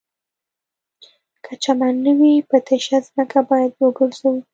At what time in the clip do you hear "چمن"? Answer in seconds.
1.63-1.93